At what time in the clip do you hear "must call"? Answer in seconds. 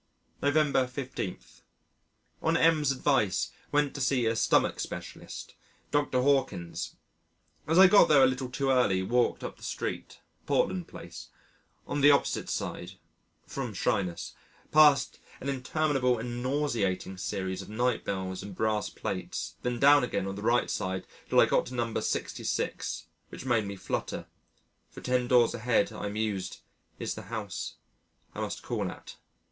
28.41-28.89